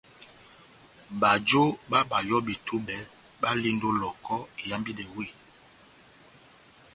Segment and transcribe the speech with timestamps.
[1.21, 2.95] Bajo bá bayɔbi tubɛ
[3.41, 5.31] balindi ó Lohoko ihambidɛ weh.